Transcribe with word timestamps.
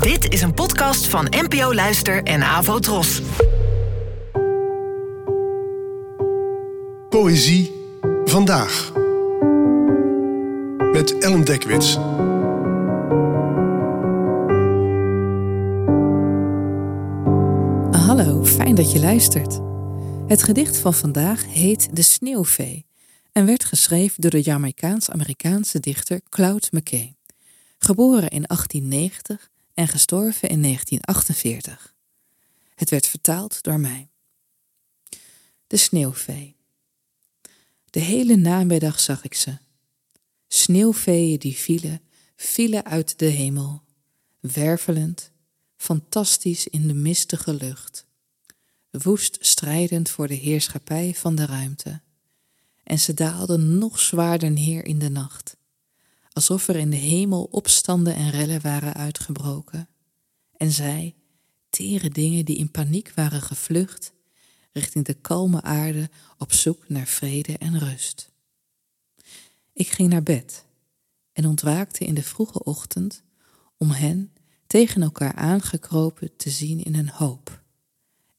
Dit 0.00 0.32
is 0.32 0.42
een 0.42 0.54
podcast 0.54 1.06
van 1.06 1.26
NPO 1.30 1.74
Luister 1.74 2.22
en 2.22 2.42
Avo 2.42 2.78
Tros. 2.78 3.22
Poëzie 7.08 7.72
vandaag. 8.24 8.92
Met 10.92 11.18
Ellen 11.18 11.44
Dekwits. 11.44 11.94
Hallo, 18.06 18.44
fijn 18.44 18.74
dat 18.74 18.92
je 18.92 19.00
luistert. 19.00 19.60
Het 20.26 20.42
gedicht 20.42 20.76
van 20.76 20.94
vandaag 20.94 21.46
heet 21.46 21.96
De 21.96 22.02
Sneeuwvee 22.02 22.86
en 23.32 23.46
werd 23.46 23.64
geschreven 23.64 24.20
door 24.20 24.30
de 24.30 24.40
Jamaicaans-Amerikaanse 24.40 25.80
dichter 25.80 26.20
Claude 26.28 26.66
McKay, 26.70 27.14
geboren 27.78 28.28
in 28.28 28.44
1890 28.46 29.50
en 29.74 29.88
gestorven 29.88 30.48
in 30.48 30.62
1948. 30.62 31.94
Het 32.74 32.90
werd 32.90 33.06
vertaald 33.06 33.62
door 33.62 33.80
mij. 33.80 34.08
De 35.66 35.76
Sneeuwvee. 35.76 36.56
De 37.90 38.00
hele 38.00 38.36
namiddag 38.36 39.00
zag 39.00 39.24
ik 39.24 39.34
ze. 39.34 39.56
Sneeuwveeën 40.48 41.38
die 41.38 41.56
vielen, 41.56 42.00
vielen 42.36 42.84
uit 42.84 43.18
de 43.18 43.26
hemel, 43.26 43.82
wervelend, 44.40 45.30
fantastisch 45.76 46.66
in 46.66 46.86
de 46.86 46.94
mistige 46.94 47.54
lucht, 47.54 48.06
woest 48.90 49.36
strijdend 49.40 50.10
voor 50.10 50.28
de 50.28 50.34
heerschappij 50.34 51.14
van 51.14 51.34
de 51.34 51.46
ruimte. 51.46 52.00
En 52.84 52.98
ze 52.98 53.14
daalden 53.14 53.78
nog 53.78 54.00
zwaarder 54.00 54.50
neer 54.50 54.84
in 54.84 54.98
de 54.98 55.08
nacht, 55.08 55.56
alsof 56.32 56.68
er 56.68 56.76
in 56.76 56.90
de 56.90 56.96
hemel 56.96 57.42
opstanden 57.50 58.14
en 58.14 58.30
rellen 58.30 58.60
waren 58.60 58.94
uitgebroken. 58.94 59.88
En 60.56 60.72
zij, 60.72 61.14
tere 61.70 62.08
dingen 62.08 62.44
die 62.44 62.56
in 62.56 62.70
paniek 62.70 63.12
waren 63.14 63.42
gevlucht, 63.42 64.12
richting 64.72 65.04
de 65.04 65.14
kalme 65.14 65.62
aarde 65.62 66.10
op 66.38 66.52
zoek 66.52 66.88
naar 66.88 67.06
vrede 67.06 67.58
en 67.58 67.78
rust. 67.78 68.30
Ik 69.72 69.88
ging 69.88 70.08
naar 70.08 70.22
bed 70.22 70.64
en 71.32 71.46
ontwaakte 71.46 72.04
in 72.04 72.14
de 72.14 72.22
vroege 72.22 72.64
ochtend 72.64 73.22
om 73.76 73.90
hen 73.90 74.32
tegen 74.66 75.02
elkaar 75.02 75.34
aangekropen 75.34 76.36
te 76.36 76.50
zien 76.50 76.84
in 76.84 76.94
een 76.94 77.08
hoop, 77.08 77.62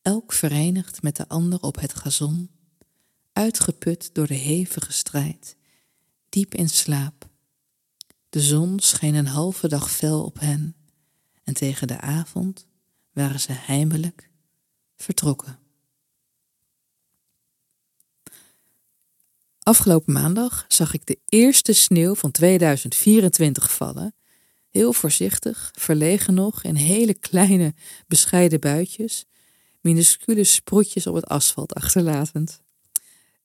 elk 0.02 0.34
verenigd 0.34 1.02
met 1.02 1.16
de 1.16 1.28
ander 1.28 1.62
op 1.62 1.80
het 1.80 1.96
gazon, 1.96 2.50
uitgeput 3.34 4.10
door 4.14 4.28
de 4.28 4.34
hevige 4.34 4.92
strijd, 4.92 5.56
diep 6.30 6.54
in 6.54 6.70
slaap. 6.70 7.32
De 8.34 8.42
zon 8.42 8.80
scheen 8.80 9.16
een 9.16 9.28
halve 9.28 9.68
dag 9.68 9.92
fel 9.92 10.24
op 10.24 10.40
hen 10.40 10.76
en 11.44 11.54
tegen 11.54 11.88
de 11.88 12.00
avond 12.00 12.68
waren 13.12 13.40
ze 13.40 13.52
heimelijk 13.52 14.30
vertrokken. 14.96 15.60
Afgelopen 19.60 20.14
maandag 20.14 20.66
zag 20.68 20.94
ik 20.94 21.06
de 21.06 21.20
eerste 21.26 21.74
sneeuw 21.74 22.16
van 22.16 22.32
2024 22.32 23.74
vallen. 23.74 24.16
Heel 24.70 24.94
voorzichtig, 24.94 25.72
verlegen 25.74 26.34
nog, 26.34 26.64
in 26.64 26.76
hele 26.76 27.14
kleine, 27.14 27.74
bescheiden 28.08 28.60
buitjes, 28.60 29.26
minuscule 29.82 30.44
sproetjes 30.44 31.08
op 31.08 31.16
het 31.16 31.28
asfalt 31.28 31.74
achterlatend. 31.74 32.62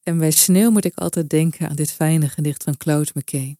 En 0.03 0.19
bij 0.19 0.31
sneeuw 0.31 0.71
moet 0.71 0.85
ik 0.85 0.99
altijd 0.99 1.31
denken 1.31 1.69
aan 1.69 1.77
dit 1.77 1.91
fijne 1.91 2.29
gedicht 2.29 2.63
van 2.63 2.77
Claude 2.77 3.11
McKay. 3.15 3.58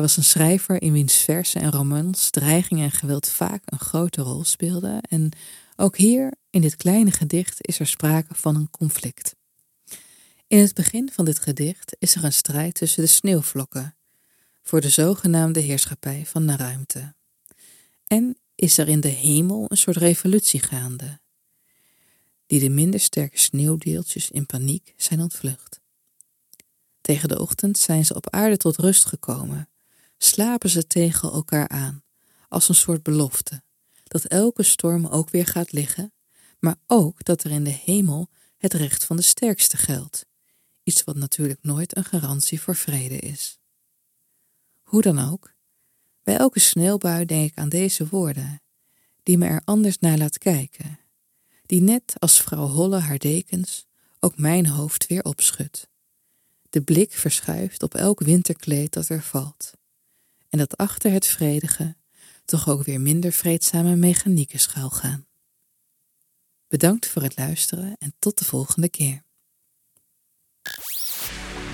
Hij 0.00 0.08
was 0.08 0.18
een 0.18 0.24
schrijver 0.24 0.82
in 0.82 0.92
wiens 0.92 1.16
versen 1.16 1.60
en 1.60 1.70
romans 1.70 2.30
dreiging 2.30 2.80
en 2.80 2.90
geweld 2.90 3.28
vaak 3.28 3.62
een 3.64 3.78
grote 3.78 4.22
rol 4.22 4.44
speelden. 4.44 5.00
En 5.00 5.32
ook 5.76 5.96
hier, 5.96 6.34
in 6.50 6.60
dit 6.60 6.76
kleine 6.76 7.10
gedicht, 7.10 7.56
is 7.60 7.78
er 7.78 7.86
sprake 7.86 8.34
van 8.34 8.56
een 8.56 8.70
conflict. 8.70 9.36
In 10.46 10.58
het 10.58 10.74
begin 10.74 11.10
van 11.12 11.24
dit 11.24 11.38
gedicht 11.38 11.96
is 11.98 12.14
er 12.14 12.24
een 12.24 12.32
strijd 12.32 12.74
tussen 12.74 13.02
de 13.02 13.08
sneeuwvlokken 13.08 13.96
voor 14.62 14.80
de 14.80 14.88
zogenaamde 14.88 15.60
heerschappij 15.60 16.26
van 16.26 16.46
de 16.46 16.56
ruimte. 16.56 17.14
En 18.06 18.38
is 18.54 18.78
er 18.78 18.88
in 18.88 19.00
de 19.00 19.08
hemel 19.08 19.64
een 19.68 19.76
soort 19.76 19.96
revolutie 19.96 20.60
gaande, 20.60 21.20
die 22.46 22.60
de 22.60 22.70
minder 22.70 23.00
sterke 23.00 23.38
sneeuwdeeltjes 23.38 24.30
in 24.30 24.46
paniek 24.46 24.94
zijn 24.96 25.20
ontvlucht. 25.20 25.80
Tegen 27.00 27.28
de 27.28 27.40
ochtend 27.40 27.78
zijn 27.78 28.04
ze 28.04 28.14
op 28.14 28.30
aarde 28.30 28.56
tot 28.56 28.76
rust 28.76 29.04
gekomen, 29.04 29.69
slapen 30.22 30.70
ze 30.70 30.86
tegen 30.86 31.32
elkaar 31.32 31.68
aan, 31.68 32.02
als 32.48 32.68
een 32.68 32.74
soort 32.74 33.02
belofte, 33.02 33.62
dat 34.04 34.24
elke 34.24 34.62
storm 34.62 35.06
ook 35.06 35.30
weer 35.30 35.46
gaat 35.46 35.72
liggen, 35.72 36.12
maar 36.58 36.76
ook 36.86 37.24
dat 37.24 37.44
er 37.44 37.50
in 37.50 37.64
de 37.64 37.78
hemel 37.84 38.28
het 38.56 38.74
recht 38.74 39.04
van 39.04 39.16
de 39.16 39.22
sterkste 39.22 39.76
geldt 39.76 40.28
iets 40.90 41.04
wat 41.04 41.16
natuurlijk 41.16 41.62
nooit 41.62 41.96
een 41.96 42.04
garantie 42.04 42.60
voor 42.60 42.76
vrede 42.76 43.18
is. 43.18 43.58
Hoe 44.82 45.02
dan 45.02 45.30
ook, 45.30 45.54
bij 46.22 46.36
elke 46.36 46.60
sneeuwbui 46.60 47.24
denk 47.24 47.50
ik 47.50 47.58
aan 47.58 47.68
deze 47.68 48.08
woorden, 48.08 48.62
die 49.22 49.38
me 49.38 49.46
er 49.46 49.62
anders 49.64 49.98
naar 49.98 50.18
laat 50.18 50.38
kijken, 50.38 50.98
die 51.66 51.80
net 51.80 52.14
als 52.18 52.42
vrouw 52.42 52.66
Holle 52.66 52.98
haar 52.98 53.18
dekens 53.18 53.86
ook 54.20 54.38
mijn 54.38 54.66
hoofd 54.66 55.06
weer 55.06 55.22
opschudt. 55.22 55.88
De 56.70 56.82
blik 56.82 57.12
verschuift 57.12 57.82
op 57.82 57.94
elk 57.94 58.20
winterkleed 58.20 58.92
dat 58.92 59.08
er 59.08 59.22
valt, 59.22 59.72
en 60.50 60.58
dat 60.58 60.76
achter 60.76 61.12
het 61.12 61.26
vredige 61.26 61.96
toch 62.44 62.68
ook 62.68 62.84
weer 62.84 63.00
minder 63.00 63.32
vreedzame 63.32 63.96
mechanieken 63.96 64.58
schuilgaan. 64.58 65.26
Bedankt 66.68 67.06
voor 67.06 67.22
het 67.22 67.38
luisteren 67.38 67.96
en 67.98 68.14
tot 68.18 68.38
de 68.38 68.44
volgende 68.44 68.88
keer. 68.88 69.22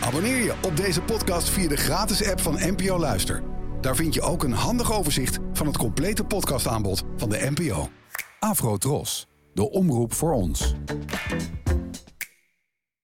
Abonneer 0.01 0.43
je 0.43 0.55
op 0.63 0.77
deze 0.77 1.03
podcast 1.03 1.49
via 1.49 1.69
de 1.69 1.77
gratis 1.77 2.25
app 2.25 2.41
van 2.41 2.55
NPO 2.55 2.99
Luister. 2.99 3.43
Daar 3.81 3.97
vind 3.97 4.15
je 4.15 4.23
ook 4.23 4.45
een 4.45 4.53
handig 4.53 4.93
overzicht 4.93 5.39
van 5.53 5.67
het 5.67 5.77
complete 5.77 6.25
podcastaanbod 6.25 7.03
van 7.17 7.29
de 7.29 7.51
NPO. 7.55 7.89
Afro 8.39 8.77
Tros, 8.77 9.27
de 9.55 9.71
omroep 9.71 10.13
voor 10.13 10.33
ons. 10.33 10.75